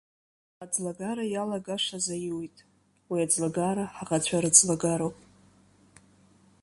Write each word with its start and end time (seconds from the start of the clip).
Аӡлагара 0.63 1.25
иалагашаз 1.29 2.05
аиуит, 2.15 2.55
уи 3.09 3.19
аӡлагара 3.25 3.85
ҳаӷацәа 3.95 4.37
рыӡлагароуп. 4.43 5.17